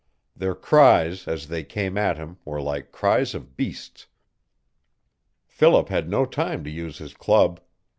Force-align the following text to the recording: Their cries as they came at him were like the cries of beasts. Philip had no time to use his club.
Their 0.35 0.55
cries 0.55 1.27
as 1.27 1.47
they 1.47 1.63
came 1.63 1.95
at 1.95 2.17
him 2.17 2.37
were 2.43 2.59
like 2.59 2.87
the 2.91 2.97
cries 2.97 3.35
of 3.35 3.55
beasts. 3.55 4.07
Philip 5.45 5.89
had 5.89 6.09
no 6.09 6.25
time 6.25 6.63
to 6.63 6.71
use 6.71 6.97
his 6.97 7.13
club. 7.13 7.59